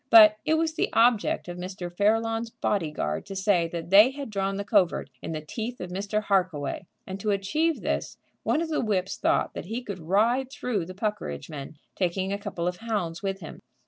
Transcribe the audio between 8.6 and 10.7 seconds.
of the whips thought that he could ride